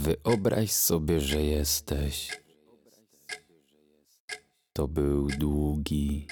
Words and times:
Wyobraź 0.00 0.72
sobie, 0.72 1.20
że 1.20 1.42
jesteś. 1.42 2.40
To 4.72 4.88
był 4.88 5.28
długi 5.28 6.26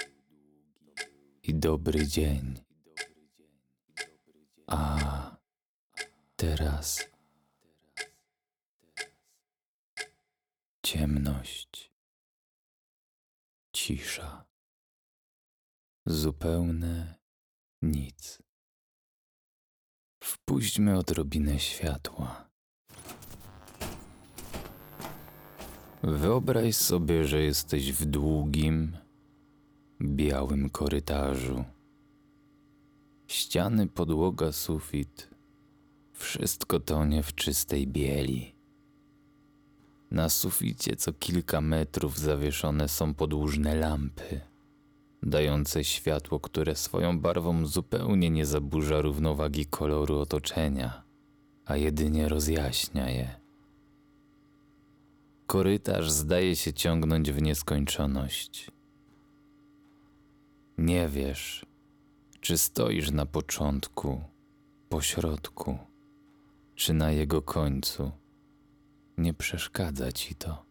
i 1.43 1.55
dobry 1.55 2.07
dzień. 2.07 2.61
A 4.67 5.37
teraz 6.37 7.09
ciemność, 10.83 11.93
cisza, 13.73 14.45
zupełne 16.07 17.15
nic. 17.83 18.43
Wpuśćmy 20.25 20.99
odrobinę 20.99 21.61
światła. 21.61 22.48
Wyobraź 26.03 26.77
sobie, 26.77 27.25
że 27.25 27.43
jesteś 27.43 27.93
w 27.93 28.05
długim, 28.05 28.97
białym 30.03 30.71
korytarzu. 30.71 31.65
Ściany, 33.27 33.87
podłoga, 33.87 34.53
sufit 34.53 35.29
wszystko 36.13 36.81
tonie 36.81 37.23
w 37.23 37.35
czystej 37.35 37.87
bieli. 37.87 38.55
Na 40.11 40.29
suficie 40.29 40.97
co 40.97 41.13
kilka 41.13 41.61
metrów 41.61 42.19
zawieszone 42.19 42.89
są 42.89 43.15
podłużne 43.15 43.75
lampy, 43.75 44.41
dające 45.23 45.85
światło, 45.85 46.41
które 46.41 46.77
swoją 46.77 47.21
barwą 47.21 47.67
zupełnie 47.67 48.31
nie 48.31 48.47
zaburza 48.47 49.01
równowagi 49.01 49.67
koloru 49.67 50.19
otoczenia, 50.19 51.03
a 51.65 51.77
jedynie 51.77 52.29
rozjaśnia 52.29 53.11
je. 53.11 53.48
Korytarz 55.49 56.11
zdaje 56.11 56.57
się 56.57 56.73
ciągnąć 56.73 57.33
w 57.33 57.43
nieskończoność. 57.43 58.71
Nie 60.79 61.09
wiesz, 61.09 61.67
czy 62.41 62.59
stoisz 62.59 63.11
na 63.11 63.27
początku, 63.27 64.21
pośrodku, 64.89 65.79
czy 66.75 66.95
na 66.95 67.11
jego 67.11 67.43
końcu. 67.43 68.11
Nie 69.19 69.35
przeszkadza 69.35 70.13
ci 70.13 70.35
to. 70.35 70.65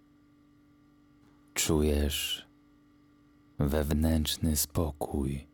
Czujesz 1.53 2.47
wewnętrzny 3.59 4.55
spokój. 4.55 5.47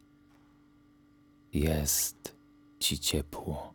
Jest 1.53 2.35
ci 2.79 2.99
ciepło. 2.99 3.73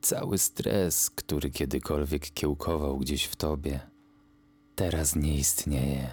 Cały 0.00 0.38
stres, 0.38 1.10
który 1.10 1.50
kiedykolwiek 1.50 2.30
kiełkował 2.30 2.98
gdzieś 2.98 3.24
w 3.24 3.36
tobie, 3.36 3.80
teraz 4.74 5.16
nie 5.16 5.36
istnieje. 5.36 6.10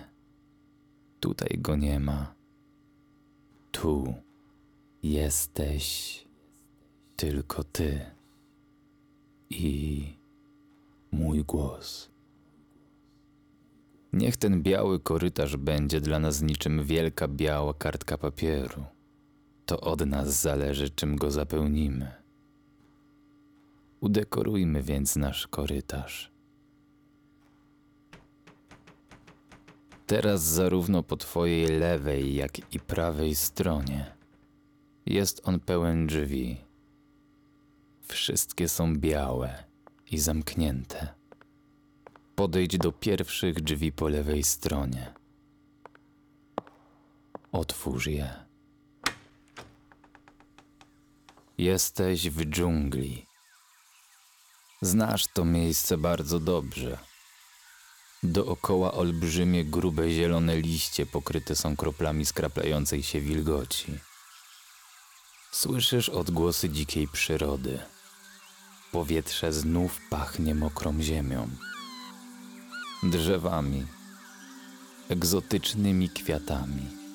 Tutaj 1.19 1.57
go 1.57 1.75
nie 1.75 1.99
ma. 1.99 2.35
Tu 3.71 4.13
jesteś 5.03 6.27
tylko 7.15 7.63
ty 7.63 8.01
i 9.49 10.03
mój 11.11 11.43
głos. 11.43 12.09
Niech 14.13 14.37
ten 14.37 14.63
biały 14.63 14.99
korytarz 14.99 15.57
będzie 15.57 16.01
dla 16.01 16.19
nas 16.19 16.41
niczym 16.41 16.83
wielka 16.83 17.27
biała 17.27 17.73
kartka 17.73 18.17
papieru. 18.17 18.83
To 19.65 19.81
od 19.81 20.05
nas 20.05 20.41
zależy, 20.41 20.89
czym 20.89 21.15
go 21.15 21.31
zapełnimy. 21.31 22.16
Udekorujmy 23.99 24.83
więc 24.83 25.15
nasz 25.15 25.47
korytarz. 25.47 26.31
Teraz 30.07 30.43
zarówno 30.43 31.03
po 31.03 31.17
twojej 31.17 31.67
lewej, 31.67 32.35
jak 32.35 32.73
i 32.73 32.79
prawej 32.79 33.35
stronie 33.35 34.17
jest 35.07 35.47
on 35.47 35.59
pełen 35.59 36.07
drzwi. 36.07 36.57
Wszystkie 38.01 38.69
są 38.69 38.95
białe 38.95 39.63
i 40.11 40.19
zamknięte. 40.19 41.07
Podejdź 42.35 42.77
do 42.77 42.91
pierwszych 42.91 43.61
drzwi 43.61 43.91
po 43.91 44.07
lewej 44.07 44.43
stronie. 44.43 45.13
Otwórz 47.51 48.07
je. 48.07 48.29
Jesteś 51.57 52.29
w 52.29 52.45
dżungli. 52.45 53.26
Znasz 54.81 55.27
to 55.27 55.45
miejsce 55.45 55.97
bardzo 55.97 56.39
dobrze. 56.39 56.97
Dookoła 58.23 58.91
olbrzymie, 58.91 59.65
grube, 59.65 60.09
zielone 60.11 60.57
liście 60.57 61.05
pokryte 61.05 61.55
są 61.55 61.75
kroplami 61.75 62.25
skraplającej 62.25 63.03
się 63.03 63.21
wilgoci. 63.21 63.99
Słyszysz 65.51 66.09
odgłosy 66.09 66.69
dzikiej 66.69 67.07
przyrody. 67.07 67.79
Powietrze 68.91 69.53
znów 69.53 69.99
pachnie 70.09 70.55
mokrą 70.55 71.01
ziemią, 71.01 71.49
drzewami, 73.03 73.85
egzotycznymi 75.09 76.09
kwiatami. 76.09 77.06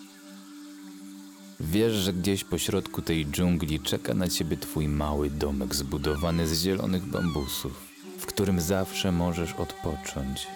Wiesz, 1.65 1.93
że 1.93 2.13
gdzieś 2.13 2.45
pośrodku 2.45 3.03
tej 3.03 3.27
dżungli 3.27 3.81
czeka 3.81 4.15
na 4.15 4.29
ciebie 4.29 4.57
twój 4.57 4.89
mały 4.89 5.31
domek 5.31 5.75
zbudowany 5.75 6.47
z 6.47 6.63
zielonych 6.63 7.03
bambusów, 7.03 7.73
w 8.19 8.27
którym 8.27 8.61
zawsze 8.61 9.13
możesz 9.13 9.53
odpocząć 9.53 10.47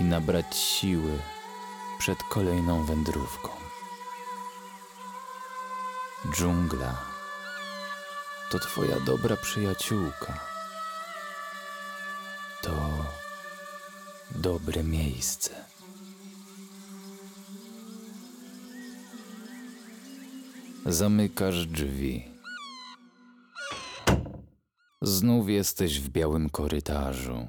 i 0.00 0.04
nabrać 0.04 0.56
siły 0.56 1.18
przed 1.98 2.22
kolejną 2.22 2.84
wędrówką. 2.84 3.48
Dżungla 6.32 6.98
to 8.50 8.58
twoja 8.58 9.00
dobra 9.00 9.36
przyjaciółka. 9.36 10.40
To 12.62 13.04
dobre 14.30 14.84
miejsce. 14.84 15.64
Zamykasz 20.86 21.66
drzwi. 21.66 22.24
Znów 25.02 25.48
jesteś 25.48 26.00
w 26.00 26.08
białym 26.08 26.50
korytarzu. 26.50 27.48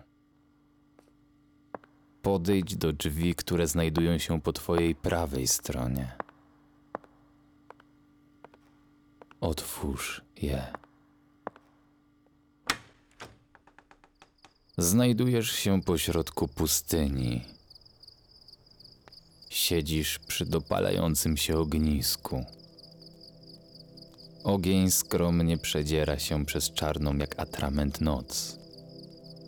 Podejdź 2.21 2.75
do 2.75 2.93
drzwi, 2.93 3.35
które 3.35 3.67
znajdują 3.67 4.17
się 4.17 4.41
po 4.41 4.53
twojej 4.53 4.95
prawej 4.95 5.47
stronie. 5.47 6.11
Otwórz 9.41 10.21
je. 10.41 10.73
Znajdujesz 14.77 15.51
się 15.51 15.81
pośrodku 15.81 16.47
pustyni. 16.47 17.45
Siedzisz 19.49 20.19
przy 20.19 20.45
dopalającym 20.45 21.37
się 21.37 21.57
ognisku. 21.57 22.45
Ogień 24.43 24.91
skromnie 24.91 25.57
przedziera 25.57 26.19
się 26.19 26.45
przez 26.45 26.71
czarną 26.71 27.17
jak 27.17 27.39
atrament 27.39 28.01
noc. 28.01 28.57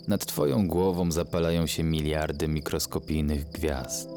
Nad 0.08 0.26
twoją 0.26 0.68
głową 0.68 1.12
zapalają 1.12 1.68
się 1.68 1.84
miliardy 1.84 2.48
mikroskopijnych 2.48 3.52
gwiazd. 3.52 4.10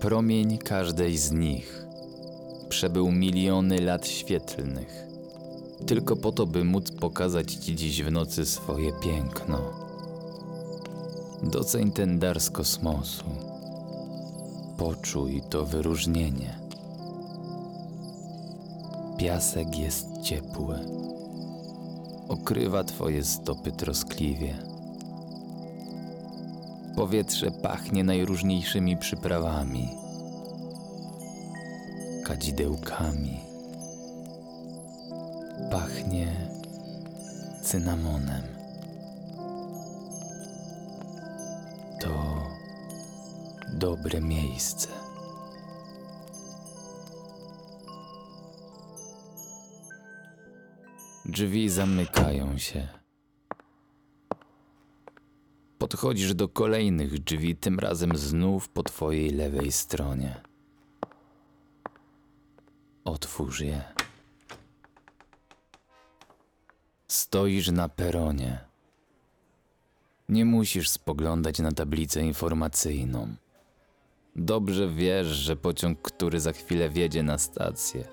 Promień 0.00 0.58
każdej 0.58 1.18
z 1.18 1.32
nich 1.32 1.84
przebył 2.68 3.12
miliony 3.12 3.80
lat 3.80 4.06
świetlnych, 4.06 5.06
tylko 5.86 6.16
po 6.16 6.32
to, 6.32 6.46
by 6.46 6.64
móc 6.64 6.90
pokazać 6.90 7.52
ci 7.52 7.76
dziś 7.76 8.02
w 8.02 8.12
nocy 8.12 8.46
swoje 8.46 8.92
piękno. 8.92 9.58
Doceń 11.42 11.92
ten 11.92 12.18
dar 12.18 12.40
z 12.40 12.50
kosmosu. 12.50 13.24
Poczuj 14.78 15.42
to 15.50 15.66
wyróżnienie. 15.66 16.63
Piasek 19.24 19.78
jest 19.78 20.20
ciepły. 20.22 20.78
Okrywa 22.28 22.84
twoje 22.84 23.24
stopy 23.24 23.72
troskliwie. 23.72 24.54
Powietrze 26.96 27.50
pachnie 27.50 28.04
najróżniejszymi 28.04 28.96
przyprawami, 28.96 29.88
kadzidełkami. 32.24 33.40
Pachnie 35.70 36.26
cynamonem. 37.62 38.42
To 42.00 42.42
dobre 43.72 44.20
miejsce. 44.20 45.03
Drzwi 51.34 51.68
zamykają 51.68 52.58
się. 52.58 52.88
Podchodzisz 55.78 56.34
do 56.34 56.48
kolejnych 56.48 57.18
drzwi, 57.18 57.56
tym 57.56 57.78
razem 57.78 58.16
znów 58.16 58.68
po 58.68 58.82
twojej 58.82 59.30
lewej 59.30 59.72
stronie. 59.72 60.40
Otwórz 63.04 63.60
je. 63.60 63.82
Stoisz 67.08 67.70
na 67.70 67.88
peronie. 67.88 68.58
Nie 70.28 70.44
musisz 70.44 70.88
spoglądać 70.88 71.58
na 71.58 71.72
tablicę 71.72 72.20
informacyjną. 72.20 73.34
Dobrze 74.36 74.88
wiesz, 74.88 75.26
że 75.26 75.56
pociąg, 75.56 76.02
który 76.02 76.40
za 76.40 76.52
chwilę 76.52 76.90
wjedzie 76.90 77.22
na 77.22 77.38
stację, 77.38 78.08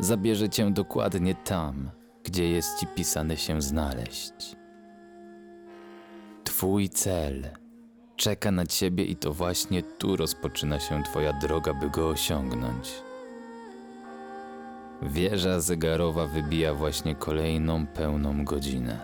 zabierze 0.00 0.48
cię 0.48 0.70
dokładnie 0.70 1.34
tam, 1.34 1.97
gdzie 2.28 2.50
jest 2.50 2.80
ci 2.80 2.86
pisane 2.86 3.36
się 3.36 3.62
znaleźć. 3.62 4.56
Twój 6.44 6.88
cel 6.88 7.48
czeka 8.16 8.50
na 8.50 8.66
ciebie 8.66 9.04
i 9.04 9.16
to 9.16 9.32
właśnie 9.32 9.82
tu 9.82 10.16
rozpoczyna 10.16 10.80
się 10.80 11.02
twoja 11.02 11.32
droga, 11.32 11.74
by 11.74 11.90
go 11.90 12.08
osiągnąć. 12.08 12.92
Wieża 15.02 15.60
zegarowa 15.60 16.26
wybija 16.26 16.74
właśnie 16.74 17.14
kolejną 17.14 17.86
pełną 17.86 18.44
godzinę. 18.44 19.00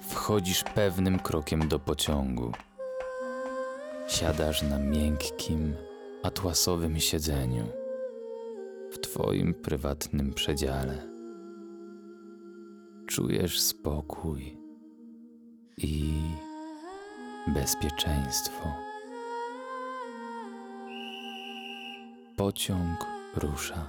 Wchodzisz 0.00 0.64
pewnym 0.74 1.18
krokiem 1.18 1.68
do 1.68 1.78
pociągu. 1.78 2.52
Siadasz 4.08 4.62
na 4.62 4.78
miękkim, 4.78 5.74
atłasowym 6.22 7.00
siedzeniu 7.00 7.66
w 8.92 8.98
twoim 8.98 9.54
prywatnym 9.54 10.34
przedziale. 10.34 11.11
Czujesz 13.06 13.60
spokój 13.60 14.56
i 15.76 16.20
bezpieczeństwo. 17.46 18.68
Pociąg 22.36 23.06
rusza. 23.34 23.86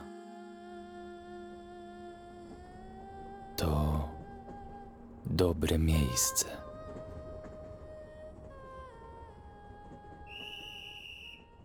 To 3.55 4.09
dobre 5.25 5.79
miejsce. 5.79 6.45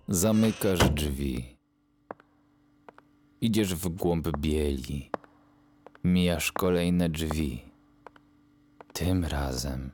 Zamykasz 0.09 0.91
drzwi. 0.91 1.59
Idziesz 3.41 3.75
w 3.75 3.89
głąb 3.89 4.29
bieli. 4.39 5.11
Mijasz 6.09 6.53
kolejne 6.53 7.09
drzwi. 7.09 7.63
Tym 8.93 9.25
razem 9.25 9.91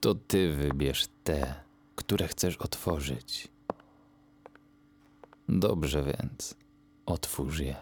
to 0.00 0.14
ty 0.14 0.52
wybierz 0.52 1.06
te, 1.24 1.54
które 1.96 2.28
chcesz 2.28 2.56
otworzyć. 2.56 3.48
Dobrze 5.48 6.02
więc, 6.02 6.54
otwórz 7.06 7.58
je. 7.58 7.76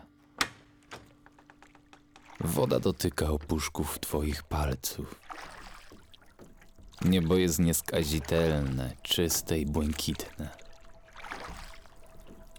Woda 2.41 2.81
dotyka 2.81 3.31
opuszków 3.31 3.99
twoich 4.00 4.43
palców. 4.43 5.21
Niebo 7.05 7.37
jest 7.37 7.59
nieskazitelne, 7.59 8.97
czyste 9.03 9.59
i 9.59 9.67
błękitne. 9.67 10.65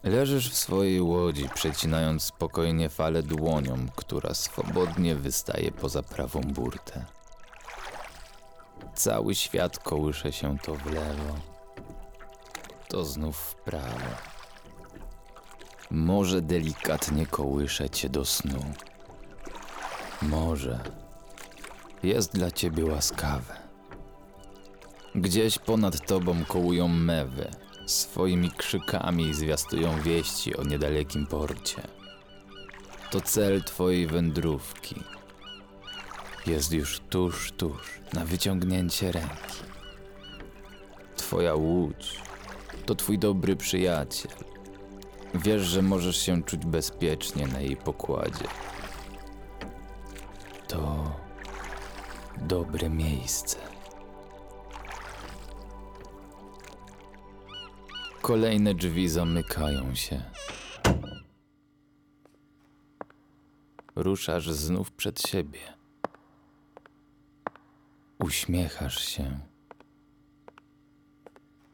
Leżysz 0.10 0.50
w 0.50 0.56
swojej 0.56 1.02
łodzi, 1.02 1.50
przecinając 1.54 2.24
spokojnie 2.24 2.90
falę 2.90 3.24
dłonią, 3.24 3.88
która 3.96 4.34
swobodnie 4.34 5.16
wystaje 5.16 5.72
poza 5.72 6.04
prawą 6.04 6.42
burtę. 6.42 7.06
Cały 8.96 9.36
świat 9.36 9.80
kołysze 9.80 10.32
się 10.32 10.58
to 10.60 10.76
w 10.76 10.86
lewo, 10.86 11.36
to 12.88 13.06
znów 13.06 13.38
w 13.38 13.56
prawo. 13.56 14.10
Może 15.92 16.42
delikatnie 16.42 17.26
kołysze 17.26 17.90
cię 17.90 18.10
do 18.10 18.26
snu. 18.26 18.64
Może 20.22 20.80
jest 22.04 22.34
dla 22.34 22.52
ciebie 22.52 22.86
łaskawe. 22.86 23.58
Gdzieś 25.16 25.60
ponad 25.60 26.08
tobą 26.08 26.46
kołują 26.46 26.88
mewy, 26.88 27.52
swoimi 27.88 28.52
krzykami 28.52 29.34
zwiastują 29.34 30.02
wieści 30.02 30.58
o 30.58 30.64
niedalekim 30.64 31.28
porcie. 31.28 31.82
To 33.12 33.22
cel 33.22 33.64
twojej 33.64 34.08
wędrówki. 34.08 34.96
Jest 36.48 36.74
już 36.74 37.00
tuż, 37.00 37.52
tuż, 37.52 38.00
na 38.14 38.26
wyciągnięcie 38.26 39.12
ręki. 39.12 39.58
Twoja 41.16 41.56
łódź 41.56 42.22
to 42.88 42.96
twój 42.96 43.20
dobry 43.20 43.56
przyjaciel. 43.56 44.32
Wiesz, 45.36 45.62
że 45.62 45.82
możesz 45.82 46.18
się 46.18 46.44
czuć 46.44 46.66
bezpiecznie 46.66 47.48
na 47.48 47.60
jej 47.60 47.78
pokładzie. 47.78 48.48
To 50.68 51.12
dobre 52.38 52.90
miejsce. 52.90 53.77
Kolejne 58.28 58.74
drzwi 58.74 59.10
zamykają 59.10 59.96
się. 59.96 60.22
Ruszasz 63.96 64.52
znów 64.52 64.92
przed 64.92 65.22
siebie. 65.28 65.60
Uśmiechasz 68.20 69.06
się. 69.06 69.40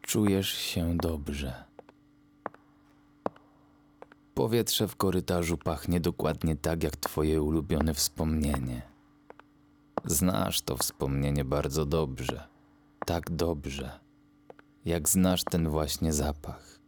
Czujesz 0.01 0.53
się 0.53 0.97
dobrze. 0.97 1.63
Powietrze 4.33 4.87
w 4.87 4.95
korytarzu 4.95 5.57
pachnie 5.57 5.99
dokładnie 5.99 6.55
tak 6.55 6.83
jak 6.83 6.95
twoje 6.97 7.41
ulubione 7.41 7.93
wspomnienie. 7.93 8.81
Znasz 10.05 10.61
to 10.61 10.77
wspomnienie 10.77 11.45
bardzo 11.45 11.85
dobrze. 11.85 12.47
Tak 13.05 13.31
dobrze, 13.31 14.02
jak 14.85 15.09
znasz 15.09 15.43
ten 15.43 15.69
właśnie 15.69 16.13
zapach. 16.13 16.79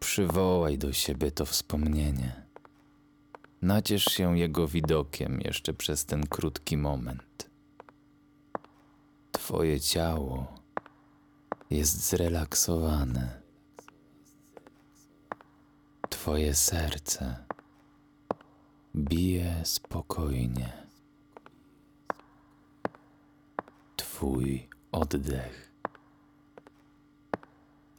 Przywołaj 0.00 0.78
do 0.78 0.92
siebie 0.92 1.30
to 1.30 1.46
wspomnienie. 1.46 2.46
Naciesz 3.62 4.04
się 4.04 4.38
jego 4.38 4.68
widokiem 4.68 5.40
jeszcze 5.40 5.74
przez 5.74 6.04
ten 6.04 6.26
krótki 6.26 6.76
moment. 6.76 7.50
Twoje 9.32 9.80
ciało 9.80 10.54
jest 11.70 12.08
zrelaksowane. 12.08 13.42
Twoje 16.10 16.54
serce 16.54 17.44
bije 18.96 19.60
spokojnie. 19.64 20.86
Twój 23.96 24.68
oddech 24.92 25.71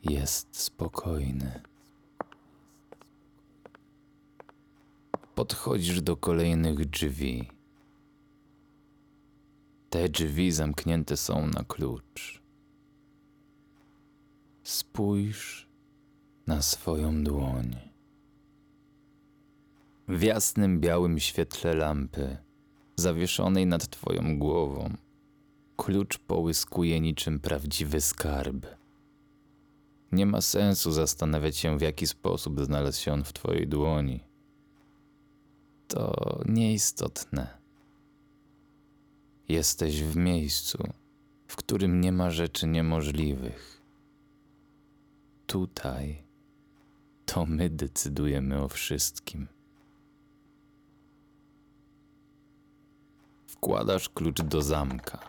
jest 0.04 0.58
spokojny. 0.58 1.62
Podchodzisz 5.36 6.02
do 6.02 6.18
kolejnych 6.18 6.86
drzwi. 6.86 7.48
Te 9.90 10.10
drzwi 10.10 10.52
zamknięte 10.52 11.18
są 11.18 11.48
na 11.48 11.64
klucz. 11.64 12.42
Spójrz 14.64 15.68
na 16.48 16.62
swoją 16.62 17.24
dłoń. 17.24 17.76
W 20.08 20.22
jasnym 20.22 20.80
białym 20.80 21.20
świetle 21.20 21.74
lampy, 21.74 22.38
zawieszonej 22.96 23.66
nad 23.66 23.90
twoją 23.90 24.40
głową, 24.40 24.94
klucz 25.78 26.18
połyskuje 26.18 27.00
niczym 27.00 27.40
prawdziwy 27.40 28.02
skarb. 28.02 28.83
Nie 30.14 30.26
ma 30.26 30.42
sensu 30.42 30.92
zastanawiać 30.92 31.58
się, 31.58 31.78
w 31.78 31.82
jaki 31.82 32.08
sposób 32.08 32.66
znalazł 32.66 33.02
się 33.02 33.14
on 33.14 33.24
w 33.24 33.34
twojej 33.34 33.68
dłoni. 33.68 34.20
To 35.88 36.40
nieistotne. 36.46 37.58
Jesteś 39.50 40.04
w 40.04 40.16
miejscu, 40.16 40.84
w 41.48 41.56
którym 41.56 42.02
nie 42.02 42.12
ma 42.12 42.32
rzeczy 42.32 42.68
niemożliwych. 42.68 43.82
Tutaj 45.48 46.24
to 47.26 47.46
my 47.46 47.70
decydujemy 47.70 48.62
o 48.62 48.68
wszystkim. 48.68 49.48
Wkładasz 53.48 54.10
klucz 54.10 54.42
do 54.42 54.62
zamka. 54.62 55.20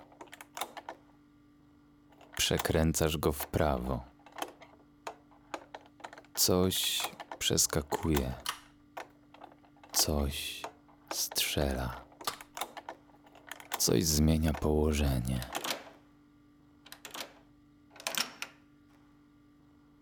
Przekręcasz 2.36 3.16
go 3.16 3.32
w 3.32 3.46
prawo. 3.46 4.13
Coś 6.34 7.00
przeskakuje. 7.38 8.34
Coś 9.92 10.62
strzela. 11.12 12.04
Coś 13.78 14.04
zmienia 14.04 14.52
położenie. 14.52 15.40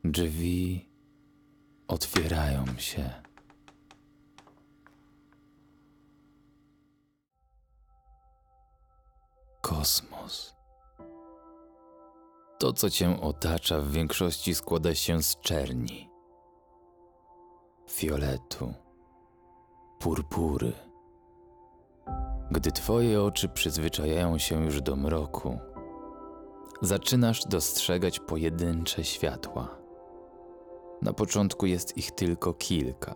Drzwi 0.05 0.89
otwierają 1.89 2.65
się. 2.79 3.11
Kosmos. 9.61 10.57
To, 12.59 12.73
co 12.73 12.91
cię 12.91 13.21
otacza, 13.21 13.81
w 13.81 13.91
większości 13.91 14.55
składa 14.55 14.95
się 14.95 15.23
z 15.23 15.41
czerni 15.41 16.12
fioletu, 17.93 18.75
purpury. 19.99 20.73
Gdy 22.51 22.73
twoje 22.73 23.23
oczy 23.23 23.49
przyzwyczajają 23.49 24.39
się 24.39 24.65
już 24.65 24.81
do 24.81 24.97
mroku, 24.97 25.59
zaczynasz 26.83 27.45
dostrzegać 27.45 28.21
pojedyncze 28.21 29.05
światła. 29.05 29.69
Na 31.03 31.13
początku 31.13 31.67
jest 31.67 31.97
ich 31.99 32.11
tylko 32.11 32.55
kilka. 32.55 33.15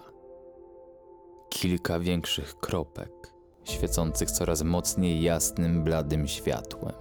Kilka 1.49 1.99
większych 1.99 2.57
kropek, 2.57 3.33
świecących 3.65 4.31
coraz 4.31 4.63
mocniej 4.63 5.23
jasnym, 5.23 5.85
bladym 5.85 6.29
światłem. 6.29 6.95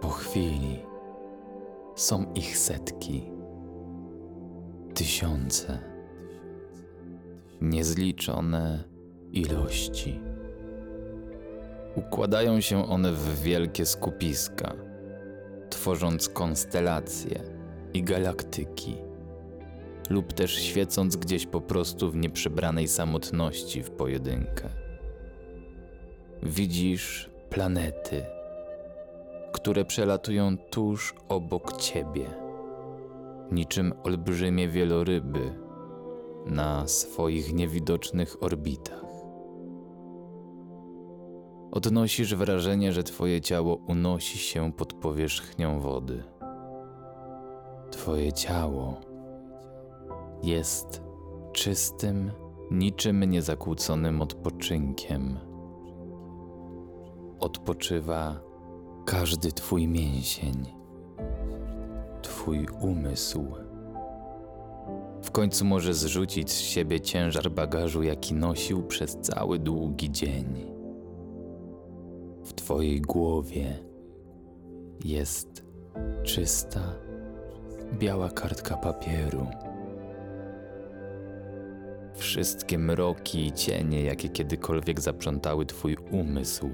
Po 0.00 0.08
chwili 0.08 0.84
są 1.94 2.32
ich 2.34 2.58
setki, 2.58 3.29
tysiące, 5.00 5.78
niezliczone 7.60 8.84
ilości. 9.32 10.20
Układają 11.96 12.60
się 12.60 12.88
one 12.88 13.12
w 13.12 13.42
wielkie 13.42 13.86
skupiska, 13.86 14.74
tworząc 15.70 16.28
konstelacje 16.28 17.40
i 17.94 18.02
galaktyki, 18.02 18.96
lub 20.10 20.32
też 20.32 20.54
świecąc 20.54 21.16
gdzieś 21.16 21.46
po 21.46 21.60
prostu 21.60 22.10
w 22.10 22.16
nieprzebranej 22.16 22.88
samotności 22.88 23.82
w 23.82 23.90
pojedynkę. 23.90 24.68
Widzisz 26.42 27.30
planety, 27.50 28.22
które 29.52 29.84
przelatują 29.84 30.56
tuż 30.58 31.14
obok 31.28 31.76
ciebie, 31.76 32.39
niczym 33.52 33.92
olbrzymie 34.04 34.68
wieloryby 34.68 35.54
na 36.46 36.88
swoich 36.88 37.54
niewidocznych 37.54 38.42
orbitach. 38.42 39.04
Odnosisz 41.72 42.34
wrażenie, 42.34 42.92
że 42.92 43.02
twoje 43.02 43.40
ciało 43.40 43.74
unosi 43.74 44.38
się 44.38 44.72
pod 44.72 44.92
powierzchnią 44.92 45.80
wody. 45.80 46.22
Twoje 47.90 48.32
ciało 48.32 49.00
jest 50.42 51.02
czystym, 51.52 52.30
niczym 52.70 53.24
niezakłóconym 53.24 54.22
odpoczynkiem. 54.22 55.38
Odpoczywa 57.40 58.40
każdy 59.06 59.52
twój 59.52 59.88
mięsień, 59.88 60.79
twój 62.50 62.66
umysł. 62.80 63.46
W 65.22 65.30
końcu 65.30 65.64
może 65.64 65.94
zrzucić 65.94 66.50
z 66.50 66.58
siebie 66.58 67.00
ciężar 67.00 67.50
bagażu, 67.50 68.02
jaki 68.02 68.34
nosił 68.34 68.82
przez 68.82 69.16
cały 69.20 69.58
długi 69.58 70.10
dzień. 70.10 70.66
W 72.44 72.52
twojej 72.52 73.00
głowie 73.00 73.78
jest 75.04 75.64
czysta, 76.22 76.80
biała 77.98 78.30
kartka 78.30 78.76
papieru. 78.76 79.46
Wszystkie 82.14 82.78
mroki 82.78 83.46
i 83.46 83.52
cienie, 83.52 84.02
jakie 84.02 84.28
kiedykolwiek 84.28 85.00
zaprzątały 85.00 85.66
twój 85.66 85.96
umysł, 86.10 86.70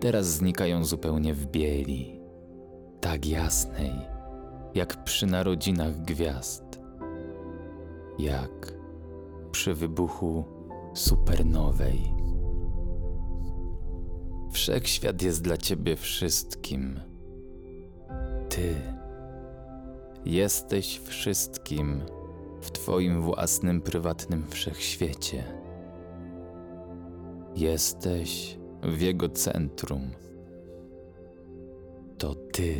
teraz 0.00 0.26
znikają 0.26 0.84
zupełnie 0.84 1.34
w 1.34 1.46
bieli, 1.46 2.20
tak 3.00 3.26
jasnej, 3.26 4.19
jak 4.74 5.04
przy 5.04 5.26
narodzinach 5.26 6.02
gwiazd, 6.02 6.80
jak 8.18 8.72
przy 9.50 9.74
wybuchu 9.74 10.44
supernowej. 10.94 12.14
Wszechświat 14.52 15.22
jest 15.22 15.42
dla 15.42 15.56
ciebie 15.56 15.96
wszystkim. 15.96 17.00
Ty 18.48 18.74
jesteś 20.24 21.00
wszystkim 21.04 22.02
w 22.60 22.70
Twoim 22.70 23.22
własnym 23.22 23.80
prywatnym 23.80 24.46
wszechświecie. 24.50 25.44
Jesteś 27.56 28.58
w 28.82 29.00
jego 29.00 29.28
centrum. 29.28 30.10
To 32.18 32.34
Ty 32.34 32.74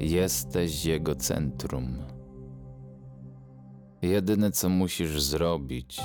jesteś 0.00 0.84
jego 0.84 1.14
centrum. 1.14 1.98
Jedyne 4.02 4.50
co 4.50 4.68
musisz 4.68 5.22
zrobić, 5.22 6.00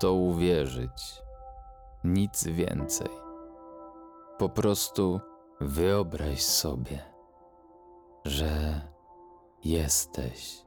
to 0.00 0.12
uwierzyć. 0.12 1.22
Nic 2.04 2.44
więcej. 2.44 3.08
Po 4.38 4.48
prostu 4.48 5.20
wyobraź 5.60 6.42
sobie, 6.42 6.98
że 8.24 8.80
jesteś. 9.64 10.62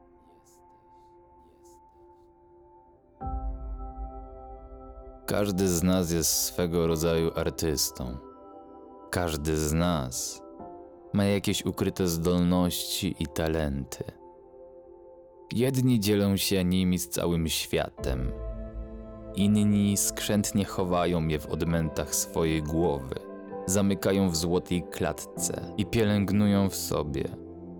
Każdy 5.26 5.68
z 5.68 5.82
nas 5.82 6.10
jest 6.10 6.30
swego 6.32 6.86
rodzaju 6.86 7.30
artystą. 7.36 8.16
Każdy 9.10 9.56
z 9.56 9.72
nas 9.72 10.45
ma 11.16 11.24
jakieś 11.24 11.64
ukryte 11.64 12.06
zdolności 12.08 13.16
i 13.20 13.26
talenty. 13.26 14.04
Jedni 15.52 16.00
dzielą 16.00 16.36
się 16.36 16.64
nimi 16.64 16.98
z 16.98 17.08
całym 17.08 17.48
światem, 17.48 18.32
inni 19.36 19.96
skrzętnie 19.96 20.64
chowają 20.64 21.28
je 21.28 21.38
w 21.38 21.46
odmętach 21.46 22.14
swojej 22.14 22.62
głowy, 22.62 23.14
zamykają 23.66 24.30
w 24.30 24.36
złotej 24.36 24.82
klatce 24.82 25.74
i 25.76 25.86
pielęgnują 25.86 26.68
w 26.68 26.76
sobie, 26.76 27.24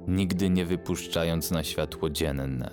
nigdy 0.08 0.50
nie 0.50 0.64
wypuszczając 0.64 1.50
na 1.50 1.62
światło 1.62 2.10
dzienne. 2.10 2.70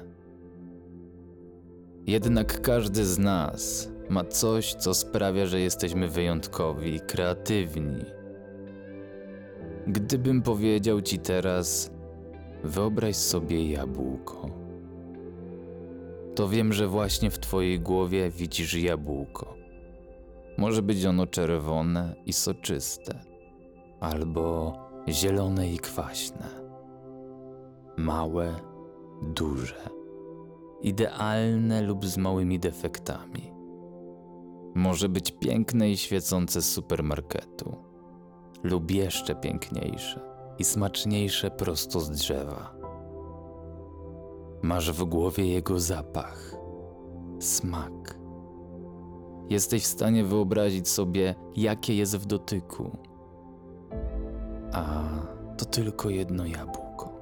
Jednak 2.07 2.61
każdy 2.61 3.05
z 3.05 3.19
nas 3.19 3.89
ma 4.09 4.23
coś, 4.23 4.73
co 4.73 4.93
sprawia, 4.93 5.45
że 5.45 5.59
jesteśmy 5.59 6.07
wyjątkowi 6.07 6.95
i 6.95 6.99
kreatywni. 6.99 8.22
Gdybym 9.87 10.41
powiedział 10.41 11.01
ci 11.01 11.19
teraz, 11.19 11.91
wyobraź 12.63 13.15
sobie 13.15 13.71
jabłko, 13.71 14.49
to 16.35 16.47
wiem, 16.47 16.73
że 16.73 16.87
właśnie 16.87 17.29
w 17.29 17.39
twojej 17.39 17.79
głowie 17.79 18.29
widzisz 18.29 18.73
jabłko. 18.73 19.55
Może 20.57 20.81
być 20.81 21.05
ono 21.05 21.27
czerwone 21.27 22.15
i 22.25 22.33
soczyste, 22.33 23.19
albo 23.99 24.73
zielone 25.09 25.71
i 25.71 25.77
kwaśne, 25.77 26.47
małe, 27.97 28.55
duże, 29.35 29.89
idealne 30.81 31.81
lub 31.81 32.05
z 32.05 32.17
małymi 32.17 32.59
defektami. 32.59 33.53
Może 34.75 35.09
być 35.09 35.31
piękne 35.31 35.91
i 35.91 35.97
świecące 35.97 36.61
z 36.61 36.71
supermarketu, 36.71 37.92
lub 38.63 38.91
jeszcze 38.91 39.35
piękniejsze 39.35 40.19
i 40.59 40.63
smaczniejsze 40.63 41.51
prosto 41.51 41.99
z 41.99 42.09
drzewa. 42.09 42.75
Masz 44.61 44.91
w 44.91 45.03
głowie 45.03 45.47
jego 45.47 45.79
zapach, 45.79 46.55
smak. 47.39 48.17
Jesteś 49.49 49.83
w 49.83 49.87
stanie 49.87 50.23
wyobrazić 50.23 50.89
sobie, 50.89 51.35
jakie 51.55 51.95
jest 51.95 52.17
w 52.17 52.25
dotyku. 52.25 52.97
A 54.73 55.03
to 55.57 55.65
tylko 55.65 56.09
jedno 56.09 56.45
jabłko. 56.45 57.13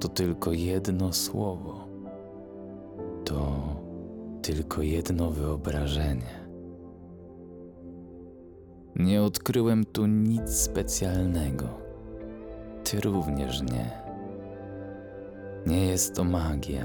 To 0.00 0.08
tylko 0.08 0.52
jedno 0.52 1.12
słowo. 1.12 1.88
To 3.24 3.62
tylko 4.42 4.82
jedno 4.82 5.30
wyobrażenie. 5.30 6.41
Nie 8.96 9.22
odkryłem 9.22 9.84
tu 9.84 10.06
nic 10.06 10.50
specjalnego. 10.50 11.68
Ty 12.84 13.00
również 13.00 13.62
nie. 13.62 14.02
Nie 15.66 15.86
jest 15.86 16.14
to 16.14 16.24
magia, 16.24 16.84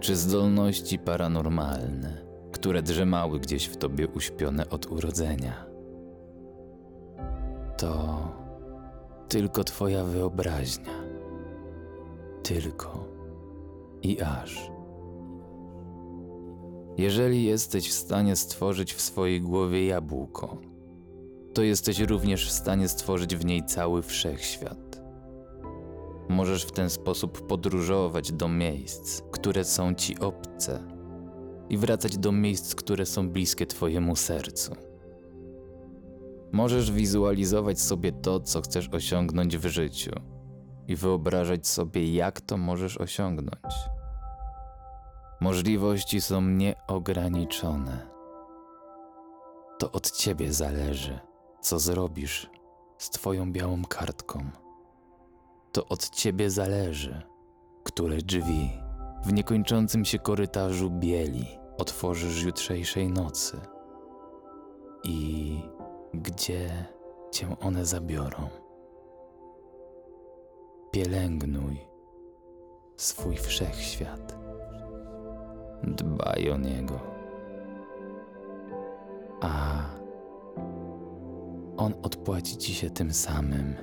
czy 0.00 0.16
zdolności 0.16 0.98
paranormalne, 0.98 2.22
które 2.52 2.82
drzemały 2.82 3.40
gdzieś 3.40 3.66
w 3.66 3.76
tobie 3.76 4.08
uśpione 4.08 4.70
od 4.70 4.86
urodzenia. 4.86 5.66
To 7.78 8.18
tylko 9.28 9.64
Twoja 9.64 10.04
wyobraźnia. 10.04 11.06
tylko 12.42 13.04
i 14.02 14.20
aż. 14.20 14.70
Jeżeli 16.98 17.44
jesteś 17.44 17.88
w 17.88 17.92
stanie 17.92 18.36
stworzyć 18.36 18.94
w 18.94 19.00
swojej 19.00 19.40
głowie 19.40 19.86
jabłko, 19.86 20.56
to 21.56 21.62
jesteś 21.62 22.00
również 22.00 22.48
w 22.48 22.52
stanie 22.52 22.88
stworzyć 22.88 23.36
w 23.36 23.44
niej 23.44 23.64
cały 23.64 24.02
wszechświat. 24.02 25.00
Możesz 26.28 26.64
w 26.64 26.72
ten 26.72 26.90
sposób 26.90 27.46
podróżować 27.46 28.32
do 28.32 28.48
miejsc, 28.48 29.22
które 29.32 29.64
są 29.64 29.94
ci 29.94 30.18
obce, 30.18 30.82
i 31.68 31.78
wracać 31.78 32.18
do 32.18 32.32
miejsc, 32.32 32.74
które 32.74 33.06
są 33.06 33.30
bliskie 33.30 33.66
Twojemu 33.66 34.16
sercu. 34.16 34.76
Możesz 36.52 36.92
wizualizować 36.92 37.80
sobie 37.80 38.12
to, 38.12 38.40
co 38.40 38.62
chcesz 38.62 38.88
osiągnąć 38.92 39.56
w 39.56 39.66
życiu, 39.66 40.12
i 40.88 40.96
wyobrażać 40.96 41.66
sobie, 41.66 42.14
jak 42.14 42.40
to 42.40 42.56
możesz 42.56 42.98
osiągnąć. 42.98 43.74
Możliwości 45.40 46.20
są 46.20 46.40
nieograniczone. 46.40 48.06
To 49.78 49.92
od 49.92 50.10
ciebie 50.10 50.52
zależy, 50.52 51.18
co 51.66 51.78
zrobisz 51.78 52.50
z 52.98 53.10
Twoją 53.10 53.52
białą 53.52 53.84
kartką. 53.84 54.50
To 55.72 55.86
od 55.86 56.10
ciebie 56.10 56.50
zależy, 56.50 57.22
które 57.84 58.16
drzwi 58.16 58.70
w 59.24 59.32
niekończącym 59.32 60.04
się 60.04 60.18
korytarzu 60.18 60.90
bieli 60.90 61.58
otworzysz 61.78 62.42
jutrzejszej 62.42 63.08
nocy 63.08 63.60
i 65.04 65.60
gdzie 66.14 66.86
cię 67.30 67.56
one 67.60 67.84
zabiorą. 67.84 68.48
Pielęgnuj 70.90 71.80
swój 72.96 73.36
wszechświat. 73.36 74.38
Dbaj 75.82 76.50
o 76.50 76.56
niego. 76.56 77.00
A 79.40 79.75
on 81.86 81.94
odpłaci 82.02 82.56
ci 82.56 82.74
się 82.74 82.90
tym 82.90 83.12
samym. 83.12 83.74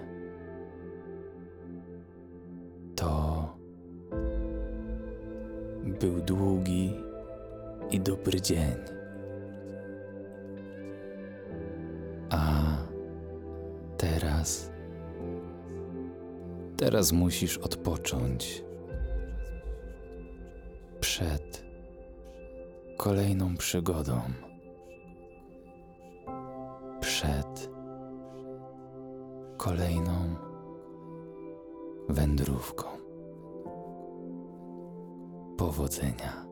To 2.96 3.58
był 6.00 6.22
długi 6.22 6.94
i 7.92 8.00
dobry 8.00 8.42
dzień. 8.42 8.76
A 12.30 12.64
teraz. 13.98 14.72
Teraz 16.78 17.12
musisz 17.12 17.58
odpocząć. 17.58 18.64
Przed 21.00 21.66
kolejną 22.98 23.58
przygodą. 23.58 24.22
Kolejną 29.64 30.36
wędrówką. 32.10 32.88
Powodzenia. 35.58 36.43